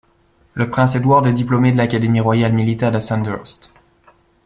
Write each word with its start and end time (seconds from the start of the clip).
Le 0.55 0.67
prince 0.67 0.95
Edward 0.95 1.27
est 1.27 1.33
diplômé 1.33 1.71
de 1.71 1.77
l'Académie 1.77 2.21
royale 2.21 2.53
militaire 2.53 2.91
de 2.91 2.97
Sandhurst. 2.99 3.71